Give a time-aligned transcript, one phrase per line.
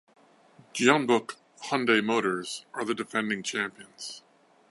[0.73, 4.23] Jeonbuk Hyundai Motors are the defending champions.